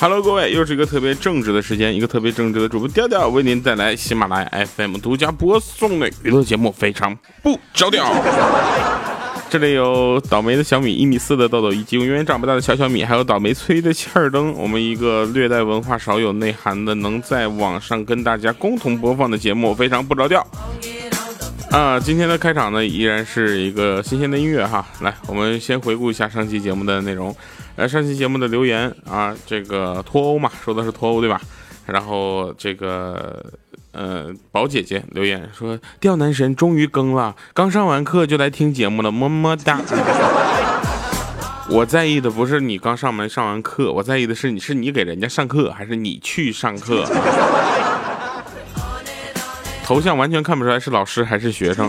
[0.00, 8.12] Hello，各位，又是一个特别正直的时间，一个特别正直的主播调调为您带来喜马拉雅 FM 独家播送的娱乐节目，非常不着调。
[9.48, 14.52] 这里有倒霉的小米一米四的豆豆，以及永远长不大的小小米，还有倒霉催的气儿灯。
[14.54, 20.44] 我们一个略带文化、少有内涵的，能在网上跟大家共同播放的节目，非常不着调。
[21.70, 24.84] 啊，今天的开场呢，依然是一个新鲜的音乐哈。
[25.00, 27.34] 来，我们先回顾一下上期节目的内容。
[27.76, 31.40] 呃，上期节目的留言啊，这个脱欧嘛，说的是脱欧对吧？
[31.86, 33.44] 然后这个。
[33.96, 39.80] 呃，宝姐姐留言说：“钓男神终于更了，刚上完课就来听节目了，么么哒。”
[41.70, 47.04] 我在意的不是你刚上门上完课，我在意的是你是你给人家上课，还是你去上课？
[49.84, 51.88] 头像完全看不出来是老师还是学生。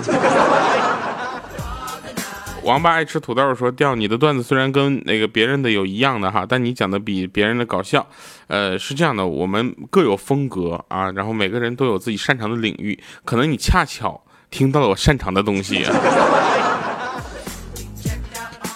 [2.65, 8.05] 王八爱吃土豆说：“调你的段子虽然跟那个别人的有一样的哈，但你讲的比别人的搞笑。
[8.47, 15.85] 呃，是这样的，我们各有风格啊，然后每个人都有自己擅长的领域，可能你恰巧听到了我擅长的东西。”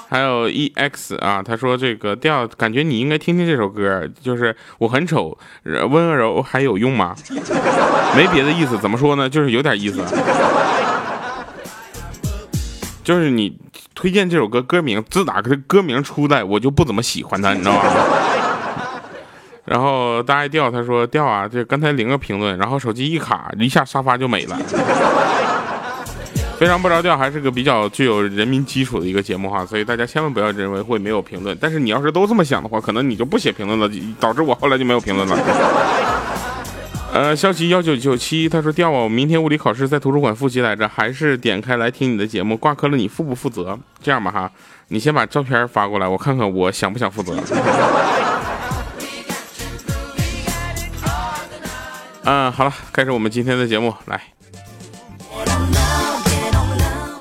[0.08, 7.16] 还有 E X 啊，他说这个调感觉你应该听听这首歌，就是我很丑，温柔还有用吗？
[8.16, 9.28] 没别的意思，怎么说呢？
[9.28, 10.04] 就是有点意思。
[13.10, 13.52] 就是你
[13.96, 17.82] 推荐这首歌歌名，自打这歌名出来，我就不怎么喜欢它，你知道吗？
[19.66, 24.56] 然后大爱调他说调啊，这刚才零个评论，然后手机一卡，一下沙发就没了。
[26.60, 31.58] 非常不着调，还是个比较具有人民基础的一个节目哈，所以大家千万不要认为会没有评论。
[31.60, 35.36] 但是你要是都这么想的话，可能你就不写评论了，导致我后来就没有评论了。
[37.12, 43.78] 呃，消息幺九九七，他说调我明天物理考试在图书馆复习来着，还是点开来听你的节目，挂科了你负不负责？
[44.02, 44.52] 这样吧哈，
[44.90, 47.36] 你先把照片发过来，我看看我想不想负责。
[52.24, 54.22] 嗯， 好了，开始我们今天的节目，来。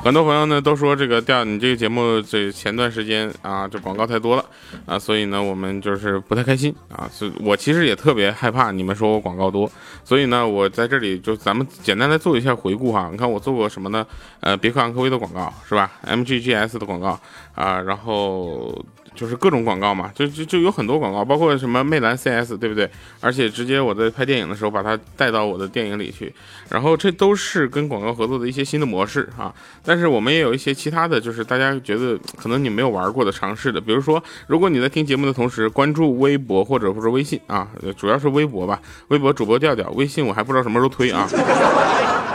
[0.09, 4.45] 很多朋友呢都说这个调你这个节目这前段时间啊这广告太多了
[4.87, 7.07] 啊，所以呢我们就是不太开心啊。
[7.13, 9.71] 所以我其实也特别害怕你们说我广告多，
[10.03, 13.11] 所以呢我在这里就咱们简单来做一下回顾哈。
[13.13, 14.07] 你看我做过什么呢？
[14.41, 17.21] 呃，别克昂科威的广告是吧？MGGS 的广告
[17.55, 18.83] 啊，然后。
[19.15, 22.89] 就是各种广告嘛，就就就有很多广告，包括什么魅蓝 CS，对不对？
[23.21, 26.33] 而且直接我在拍电影的时候把它带到我的电影里去，
[26.69, 29.53] 然后这都是跟广告合作的一些新的模式啊。
[29.83, 37.67] 但但是我们也有一些其他的就是大家觉得可能你没有玩过的尝试的，比如说，如果你在听节目的同时关注微博或者或者微信啊，
[37.97, 41.29] 主要是微博吧，微博主播调调，微信我还不知道什么时候推啊。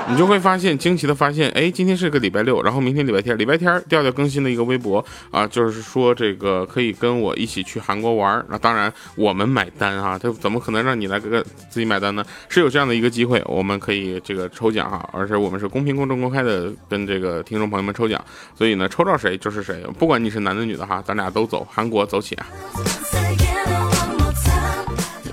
[0.10, 12.24] 你就会发现惊奇的发现，哎，今天是个礼拜六，然后明天礼拜天，礼拜天调调更新了一个微博啊，就是说这个可以跟我一起去韩国玩，那当然我们买单啊，他怎么可能让你来个自己买单呢？
[12.50, 18.24] 是有这样的一个机会，我们可以这个抽奖哈，而且我们是公平、公正、公开的跟这个听众朋友们抽奖，
[18.56, 22.46] 所以呢，抽到谁就是谁，不管你是男的女的哈，咱俩都走韩国走起啊！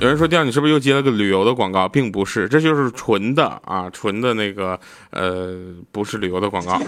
[0.01, 4.81] 有人说调你是不是又接了个旅游的广告，并不是，这就是纯的啊，纯的那个
[5.11, 5.55] 呃，
[5.93, 6.81] 不是旅游的广告。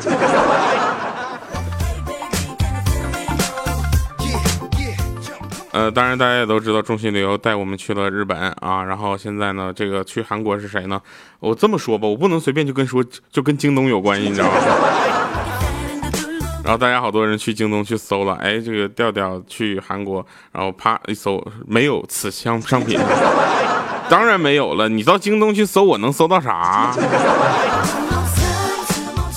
[5.73, 10.99] 呃，当然大家也都知道，中信旅游带我们去了日本啊，然后现在呢，这个去韩国是谁呢？
[11.39, 14.55] 我这么说吧，我不能随便就跟说就跟京东有关系，你知道吗？
[16.65, 22.97] 然后大家好多人去京东去搜了，哎，这个调调去韩国，然后啪一搜，没有此项商品，
[24.09, 24.89] 当然没有了。
[24.89, 26.95] 你到京东去搜，我能搜到啥？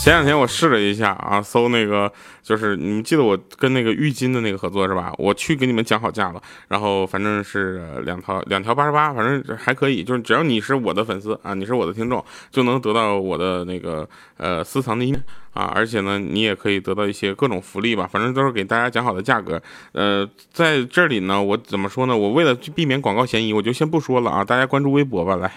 [0.05, 5.11] 前两天我试了一下啊，搜那个就是你们记得我跟那个浴巾的那个合作是吧？
[5.17, 14.07] 我去给你们讲好价了，然后反正是两条两条八十八，反正还可以，就是只要你是我的粉丝啊，你是我的听众，就能得到我的那个
[14.38, 15.17] 呃私藏的音
[15.55, 19.59] 啊，而且呢，你也可以得到一些各种福利吧，反正都是给大家讲好的价格。
[19.93, 22.16] 呃，在这里呢，我怎么说呢？
[22.16, 25.52] 我为了避免广告嫌疑，我就先不说了啊，大家关注微博吧，来。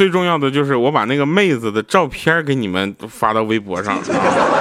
[0.00, 4.00] 最重要的就是我把那个妹子的照片给你们发到微博上，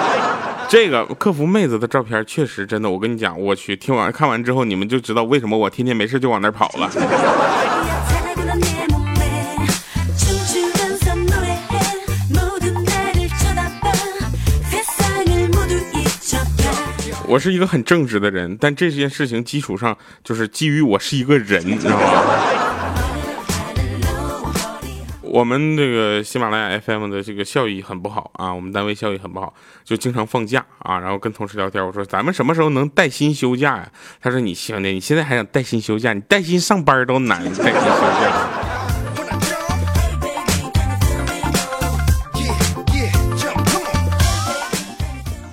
[0.67, 6.91] 这个客服妹子的照片确实真的，我跟你讲，我去听完看完之后，你们就知道为什么我天天没事就往那跑了。
[17.25, 22.07] 我是一个很正直的人，但这件事情基础上就是基于我是一个人，你知道吗？
[25.39, 29.53] 我们这个喜马拉雅 FM 的这个效益很不好啊，我们单位效益很不好，
[29.85, 30.99] 就经常放假啊。
[30.99, 33.89] 然后跟同事聊天，我说咱们什么时候能带薪休假呀？
[34.21, 36.11] 他说你兄弟，你现在还想带薪休假？
[36.11, 38.58] 你带薪上班都难，带薪休假。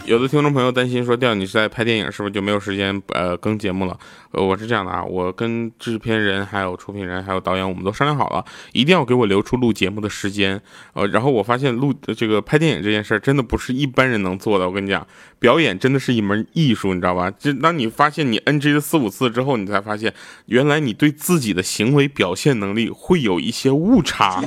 [0.07, 3.99] 有的听众朋友担心说，调你是在拍电影，是不是就没有时间呃更节目了？
[4.31, 10.61] 呃，我是这样的啊，我跟制片人、还有出品人、还有导演，我们都商量好了，一定要给我留出录节目的时间。
[10.93, 14.69] 呃，然后我发现录这个拍电影这件事儿，真的不是一般人能做的。
[14.69, 15.05] 我跟你讲，
[15.41, 17.29] 表演真的是一门艺术，你知道吧？
[17.33, 20.15] 就当你发现你 NG 了四五次之后，你才发现，
[20.47, 24.41] 原来你对自己的行为表现能力会有一些误差。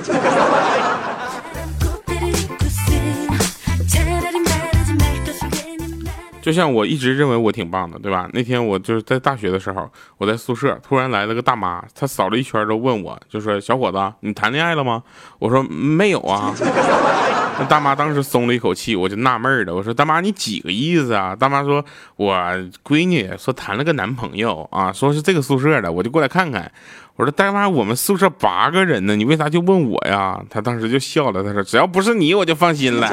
[6.50, 8.28] 就像我一直认为我挺棒的，对吧？
[8.34, 9.88] 那天我就是在大学的时候，
[10.18, 15.04] 我在宿舍突然来了个大妈，她扫了一圈都问我，就说：“小伙子，你谈恋爱了吗？”
[15.38, 16.52] 我说：“没有啊。
[17.60, 21.86] ”那大妈当时松了一口气，我就纳闷了，我说：“大妈，你几个意思啊？”大妈说
[22.18, 22.36] ：“我
[22.84, 26.72] 闺女说谈了个男朋友啊，说是这个宿舍的，我就过来看看。”
[27.16, 33.08] 我说：“大妈，我们宿舍八个人呢，你为啥就问我呀？”她当时就笑了，她说：“只要不是你，我就放心了。”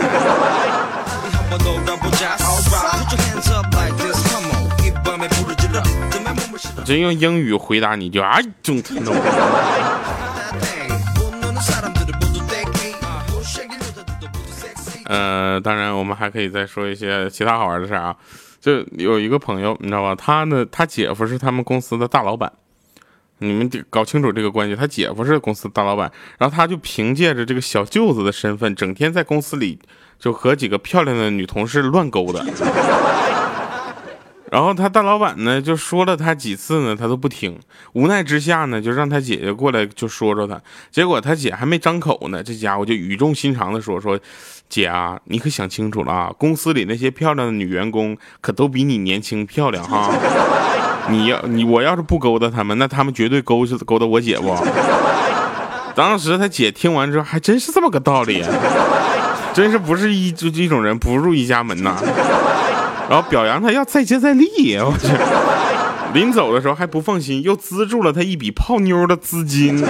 [6.85, 9.15] 真用英语回答你就啊，don't know。
[15.05, 18.15] 呃，当然我们还可以再说一些其他好玩的事啊。
[18.61, 20.15] 就有一个朋友，你知道吧？
[20.17, 22.53] 他呢，他姐夫是他们公司的大老板。
[23.39, 24.75] 你们得搞清楚这个关系。
[24.75, 29.79] 他姐夫是公司大老板，然后他就凭借着这个小舅子的身份，整天在公司里
[30.19, 32.41] 就和几个漂亮的女同事乱勾搭。
[34.51, 37.59] 然后他大老板呢，就说了他几次呢，他都不听。
[37.95, 40.61] 无奈之下呢，就让他姐姐过来就说说他。
[40.91, 44.19] 结果他姐还没张口呢，这家伙就语重心长的说说
[44.71, 50.13] ：“姐啊，你可想清楚了啊，公司里那些漂亮的女员工可都比你年轻漂亮 哈。
[51.11, 54.57] 你要你我要是不勾搭他们，那他们绝对勾是勾搭我姐不？”
[55.97, 58.45] 当时他姐听完之后，还真是这么个道理，
[59.53, 61.97] 真是不是一就一种人不入一家门呐。
[63.09, 65.07] 然后表扬他要再接再厉，我去，
[66.13, 69.85] 临走的时候还不放心，又资助了他一笔泡妞的资金。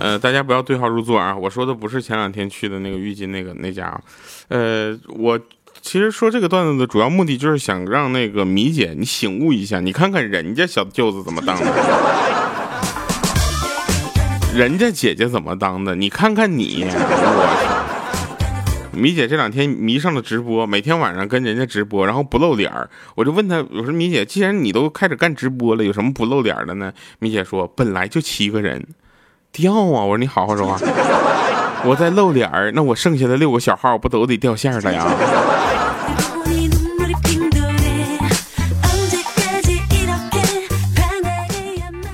[0.00, 1.36] 呃，大家不要对号入座啊！
[1.36, 4.00] 我说的不是前两天去的那个浴巾那个那家，
[4.46, 5.38] 呃，我
[5.80, 11.64] 其实说这个段子的主要目的就是想让那个米姐你醒悟一下，你看看人家小舅子怎么当的。
[14.58, 15.94] 人家姐姐怎么当的？
[15.94, 22.90] 你看看你，我米姐这两天迷上了直播，每天晚上跟人家直播，然后不露脸儿。
[23.14, 26.92] 我就问她，我说米姐，既然你都开始干直播了，有什么不露脸的呢？
[27.20, 28.84] 米姐说，本来就七个人，
[29.52, 30.02] 掉啊！
[30.02, 30.76] 我说你好好说话，
[31.84, 35.06] 我再露脸儿，那我剩下的六个小号不都得掉线了呀？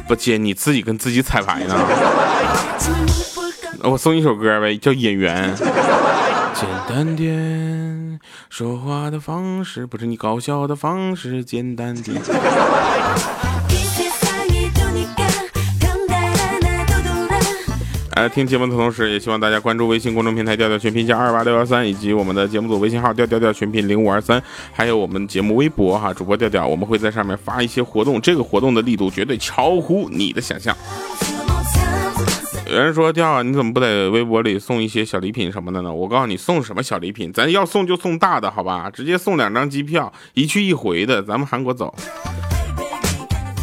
[0.06, 1.74] 不接，你自己跟自己彩排呢。
[3.82, 5.54] 我送你一首歌呗，叫《演员》。
[6.54, 12.20] 简单点，说话的方式不是你搞笑的方式，简单点。
[18.14, 24.40] 来，听节目的同时，也希望大家关注微信公众平台“调调全拼加二八六幺三”，以及我们的节目组微信号“调调调全拼零五二三”，
[24.72, 30.76] 还有我们节目微博哈，主播调调，我们会在上面发一些活动，这个活动的力度绝对超乎你的想象。
[32.70, 35.92] 有人说调，你怎么不在微博里送一些小礼品什么的呢？
[35.92, 38.88] 我告诉你，送什么小礼品，咱要送就送大的，好吧？
[38.90, 41.92] 直接送两张机票，一去一回的，咱们韩国走。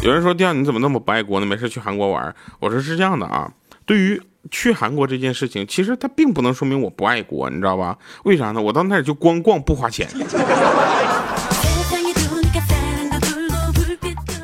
[0.02, 1.46] 有人说调，你怎么那么不爱国呢？
[1.46, 2.34] 没事去韩国玩？
[2.60, 3.50] 我说是这样的啊，
[3.86, 4.22] 对于。
[4.50, 7.96] 去韩国这件事情，其实它并不能说明我不爱国，你知道吧？
[8.24, 8.60] 为啥呢？
[8.60, 10.08] 我到那儿就光逛不花钱，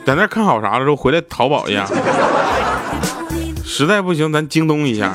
[0.07, 1.85] 在那儿看好啥了之后回来淘宝一下，
[3.65, 5.13] 实在不行咱京东一下。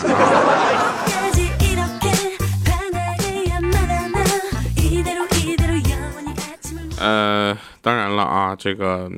[6.99, 9.09] 呃，当然了啊，这个。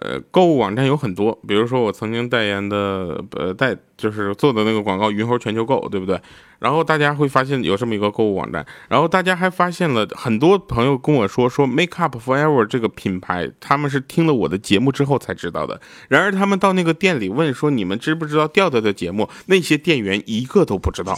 [0.00, 6.20] 呃，购物网站有很多，比如说我曾经代言的，呃，代就是做的那个广告，云猴全球购，对不对？
[6.58, 15.80] 然后大家会发现有这么一个购物网站，然后大家还发现了很多朋友跟我说，说 Make Up Forever 这个品牌，他们是听了我的节目之后才知道的。
[16.08, 19.28] 然而他们到那个店里问说，你们知不知道调调的节目？
[19.46, 21.16] 那些店员一个都不知道。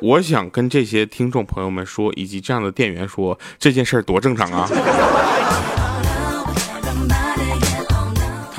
[0.00, 4.68] 我想跟这些听众朋友们说，以及这样的店员说，这件事儿多正常啊！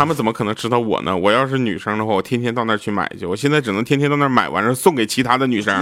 [0.03, 1.15] 他们怎么可能知道我呢？
[1.15, 3.25] 我要是女生的话，我天天到那儿去买去。
[3.25, 5.73] 我现在只能天天到那儿买完了送给其他的女生。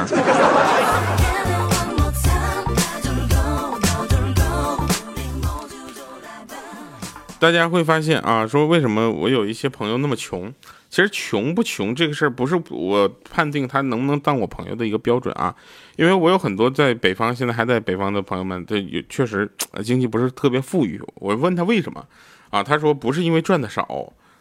[7.39, 10.53] 大家会发现啊，说为什么我有一些朋友那么穷？
[10.91, 15.55] 其实穷不穷这个事儿不是我判定他能不能当我朋友的一个标准啊，
[15.95, 19.49] 因为我有很多在北方现在还在北方的朋友们，这也确实
[19.83, 21.01] 经济不是特别富裕。
[21.15, 22.05] 我问他为什么
[22.51, 22.61] 啊？
[22.61, 23.87] 他说不是因为赚的少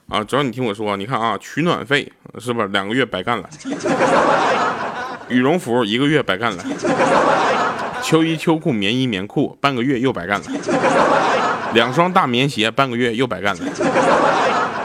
[0.08, 2.66] 啊，只要你听我说，你看啊，取暖费是吧？
[2.72, 3.48] 两个月白干了，
[5.28, 6.64] 羽绒服一个月白干了，
[8.02, 10.46] 秋衣秋裤棉衣棉裤半个月又白干了。
[11.72, 13.62] 两双大棉鞋，半个月又白干了。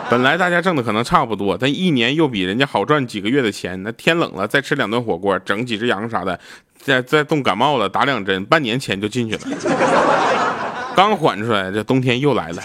[0.08, 3.82] 本来大家挣的可能差不多，但一年又比人家好赚几个月的钱。
[3.82, 6.40] 那天冷了，再吃两顿火锅，整几只羊啥的，
[6.78, 9.42] 再再冻感冒了，打两针，半年钱就进去了。
[10.96, 12.64] 刚缓出来，这冬天又来了。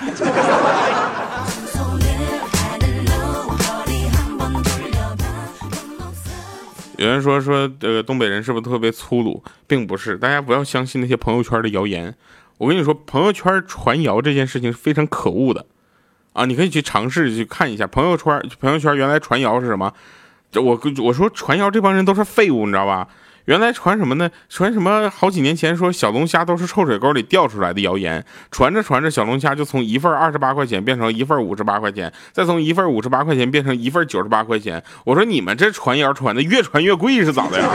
[6.96, 12.14] 有人说说这个东北人是不是特别粗鲁，并不是，大家不要相信那些朋友圈的谣言。
[12.58, 15.64] 我跟你说，朋友圈传谣这件事情是非常可恶的，
[16.34, 18.40] 啊，你可以去尝试去看一下朋友圈。
[18.60, 19.92] 朋友圈原来传谣是什么？
[20.52, 23.08] 这我我说传谣这帮人都是废物，你知道吧？
[23.47, 24.30] 原来传什么呢？
[24.49, 25.11] 传什么？
[25.11, 34.82] 好几年前说小龙虾都是臭水沟里掉出来的谣言，传着传着，小龙虾就从一份二十八块钱变成一份五十八块钱，再从一份五十八块钱变成一份九十八块钱。
[35.04, 37.66] 我说你们这传谣传的越传越贵是咋的呀？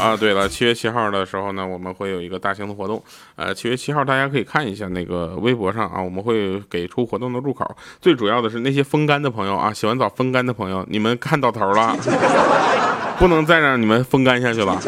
[0.00, 3.02] 啊，对了，七月七号的时候呢，我们会有一个大型的活动。
[3.36, 7.70] 呃，七月七号大家可以看一下那个微博上啊，我们会给出活动的入口。
[8.00, 11.94] 最主要的是那些风干的朋友啊，洗完澡风干的朋友，你们看到头了，
[13.18, 14.80] 不能再让你们风干下去了。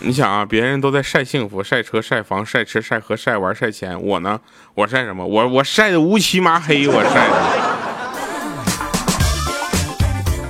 [0.00, 4.40] 你想啊，别人都在晒幸福、晒车、晒房、晒吃、晒喝、晒玩、晒钱，我呢，
[4.74, 5.24] 我晒什么？
[5.24, 7.71] 我我晒的乌漆麻黑，我晒的。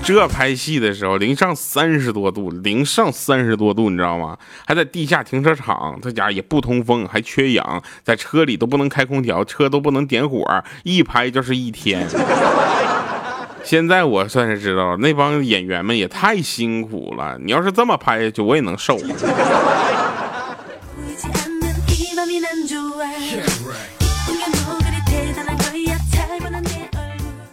[0.05, 4.37] 这拍戏的时候，零上三十多度，零上三十多度，你知道吗？
[4.67, 10.45] 还在地下停车场，这家也不通风，还缺氧，在车里都不能开空调，车都不能点火，
[10.83, 12.07] 一拍就是一天。
[13.63, 17.39] 现在我算是知道了，那帮演员们也太辛苦了。
[17.39, 18.99] 你要是这么拍下去，我也能受。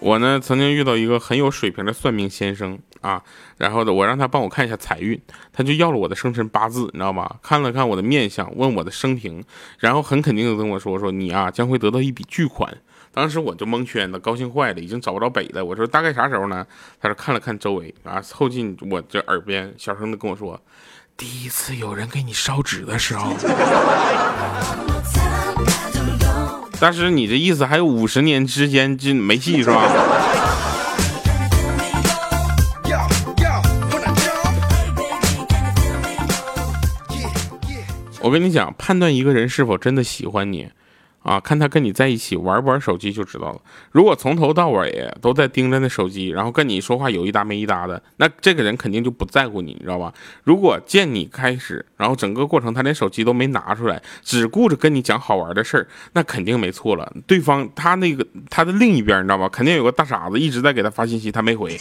[0.02, 3.22] 我呢，曾经遇到一个很有水平的算命先生啊，
[3.58, 7.36] 然后呢，我让他帮我看一下财运，他就要了我的生辰八字，你知道吧？
[7.44, 9.44] 看了看我的面相，问我的生平，
[9.78, 12.78] 然后很肯定的跟我说说你啊将会得到一笔巨款。
[13.12, 15.66] 当时我就蒙圈了，高兴坏了，已经找不着北了。
[15.66, 16.66] 我说大概啥时候呢？
[17.02, 20.62] 他说看了看周围啊，凑近我这耳边小声的跟我说，
[21.18, 23.34] 第一次有人给你烧纸的时候。
[26.80, 29.84] 大师你这意思还有五十年之间就没戏是吧？
[38.22, 40.70] 我跟你讲，判断一个人是否真的喜欢你。
[41.22, 43.62] 啊，看他跟你在一起玩不玩手机就知道了。
[43.92, 50.14] 如果从头到尾都在盯着那手机，然后跟你说话有一搭没一搭的，那这个人肯定就不在乎你，你知道吧？
[50.44, 57.12] 如果见你开始，然后整个过程他连手机都没拿出来，只顾着跟你讲好玩的事儿，那肯定没错了。
[57.28, 59.50] 对方他那个他的另一边，你知道吧？
[59.50, 61.78] 肯定有个大傻子一直在给他发信息，他没回。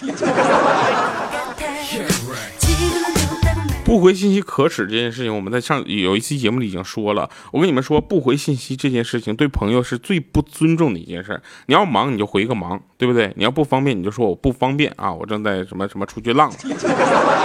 [3.89, 7.31] 不回信息可耻这件事情，我们在上有一期节目里已经说了。
[7.51, 11.41] 我跟你们说，不回信息这件事情对朋友是最不尊重的一件事。
[11.65, 13.33] 你要忙你就回个忙，对不对？
[13.37, 16.53] 你要不方便你就说我不方便啊，我正在什么什么出去浪。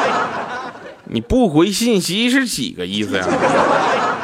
[1.07, 3.25] 你不回信息是几个意思呀？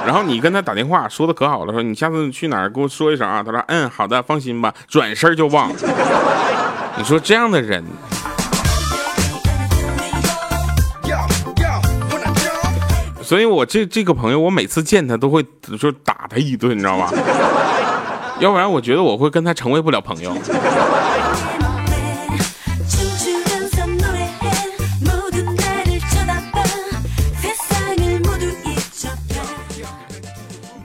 [0.05, 3.41] 然后你跟他打电话说的可好了，说你下次去哪儿给我说一声啊。
[3.41, 5.71] 他说嗯好的，放心吧，转身就忘。
[6.99, 7.81] 你说这样的人。
[13.29, 15.45] 所以，我这这个朋友，我每次见他都会
[15.79, 17.13] 就打他一顿，你知道吧？
[18.41, 20.36] 要不然，我觉得我会跟他成为不了朋友。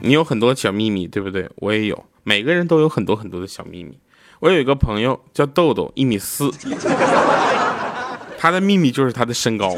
[0.01, 1.49] 你有很多小秘密，对不对？
[1.55, 3.97] 我也有，每个人都有很多很多的小秘密。
[4.39, 6.51] 我有一个朋友叫豆豆，一米四，
[8.37, 9.75] 他的秘密就是他的身高。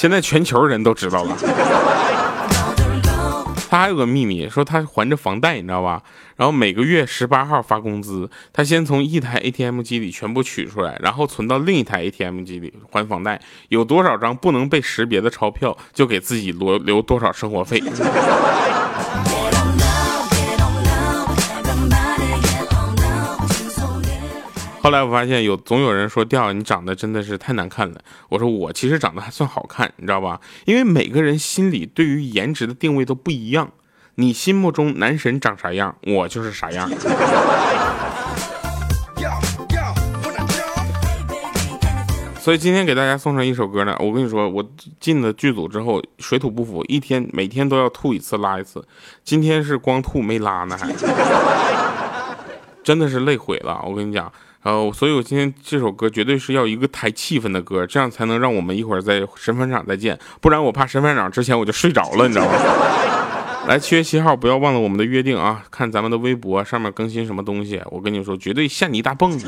[0.00, 1.36] 现在全球人都知道了。
[3.68, 6.02] 他还有个秘密，说他还着房贷，你知道吧？
[6.36, 13.38] 然后每个月十八号发工资，他先从一台 ATM 机里全部取出来，然后存到另一台 ATM 机里还房贷。
[13.68, 17.82] 有多少张不能被识别的钞票，就给自己留留多少生活费。
[24.82, 28.00] 后来我发现有总有人说调你长得真的是太难看了。
[28.30, 30.40] 我说我其实长得还算好看，你知道吧？
[30.64, 33.70] 因为每个人心里对于颜值的定位都不一样。
[34.14, 36.90] 你心目中男神长啥样，我就是啥样。
[42.40, 43.94] 所以今天给大家送上一首歌呢。
[44.00, 44.66] 我跟你说，我
[44.98, 48.82] 进了剧组之后水土不服，一天每天都要吐一次拉一次。
[49.22, 50.90] 今天是光吐没拉呢，还
[52.82, 53.82] 真的是累毁了。
[53.84, 54.32] 我跟你讲。
[54.62, 62.52] 呃，所以我今天这首歌绝对是要一个抬气氛的歌，这样才能让我们一会儿在神饭场再见，不然我怕神饭场之前我就睡着了，你知道吗？
[63.66, 65.62] 来，七月七号不要忘了我们的约定啊！
[65.70, 69.46] 看咱们的微博上面更新什么东西，我跟你说，绝对吓你一大蹦子。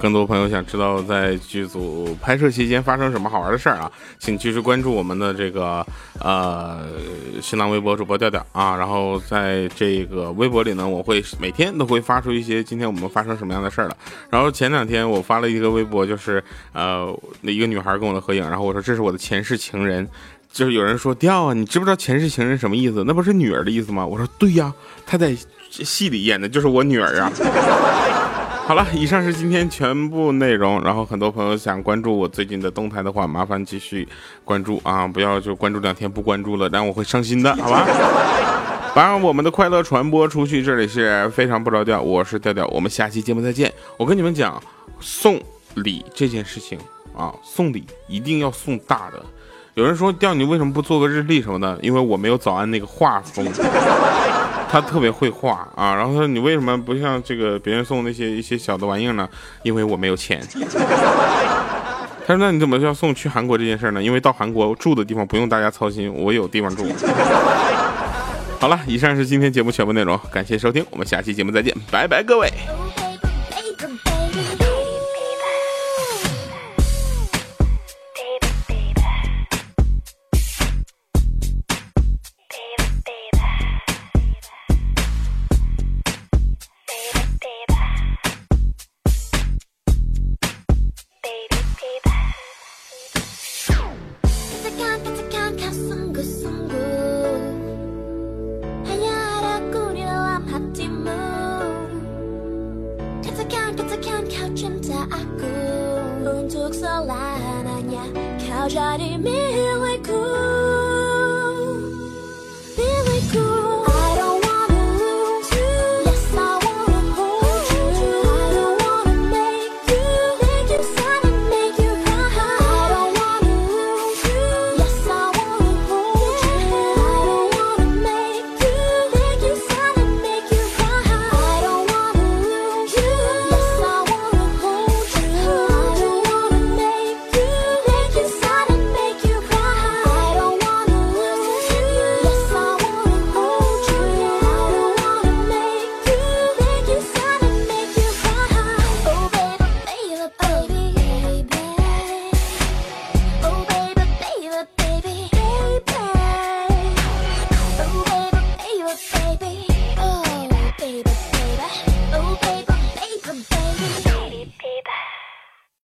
[0.00, 5.86] 更多朋友想知道在剧组拍摄期间发生什么好玩的事儿啊，请继续关注我们的这个
[6.18, 6.86] 呃
[7.42, 8.74] 新浪微博主播调调啊。
[8.74, 13.96] 然后在这个微博里呢，我会每天都会发出一些今天我们发生什么样的事儿了。
[14.30, 20.08] 然后前两天我发了一个微博，就是呃那一个女孩跟我的合影，然后我说这是我的前世情人，
[20.50, 23.04] 就是有人说调啊，你知不知道前世情人什么意思？
[23.06, 24.06] 那不是女儿的意思吗？
[24.06, 24.72] 我说对呀，
[25.04, 25.36] 她在
[25.68, 27.30] 戏里演的就是我女儿啊。
[28.70, 30.80] 好了，以上是今天全部内容。
[30.84, 34.06] 然后很多朋友想关注我最近的动态的话，麻烦继续
[34.44, 37.84] 关注啊，不要就关注两天不关注了，然我会伤心的，好吧？
[38.94, 40.62] 把我们的快乐传播出去。
[40.62, 43.72] 这里是非常不着调，我是调调，我们下期节目再见。
[43.96, 44.62] 我跟你们讲，
[45.00, 45.42] 送
[45.74, 46.78] 礼这件事情
[47.12, 49.20] 啊，送礼一定要送大的。
[49.74, 51.76] 有人说调你为什么不做个日历什么的？
[51.82, 53.52] 因为我没有早安那个画风。
[54.70, 59.28] 他特别会画啊，然后他说你为什么不像这个别人送那些一些小的玩意儿呢？
[59.64, 60.40] 因为我没有钱。
[62.24, 64.00] 他说那你怎么就要送去韩国这件事呢？
[64.00, 66.86] 因为到韩国住的地方不用大家操心，我有地方住。
[68.60, 72.48] 好了，以上是今天节目全部内容，感谢收听，我们下期节目再见，拜拜各位。